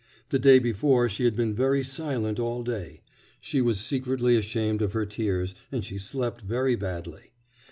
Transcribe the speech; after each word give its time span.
The 0.29 0.39
day 0.39 0.57
before 0.57 1.09
she 1.09 1.25
had 1.25 1.35
been 1.35 1.53
very 1.53 1.83
silent 1.83 2.39
all 2.39 2.63
day; 2.63 3.01
she 3.39 3.61
was 3.61 3.79
secretly 3.79 4.35
ashamed 4.35 4.81
of 4.81 4.93
her 4.93 5.05
tears, 5.05 5.53
and 5.71 5.85
she 5.85 5.99
slept 5.99 6.41
very 6.41 6.75
badly. 6.75 7.33